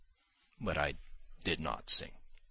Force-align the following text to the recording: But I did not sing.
But 0.59 0.79
I 0.79 0.95
did 1.43 1.59
not 1.59 1.91
sing. 1.91 2.13